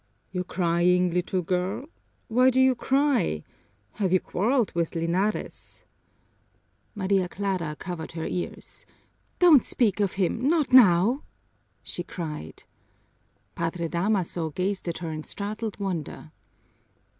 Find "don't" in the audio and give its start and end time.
9.37-9.63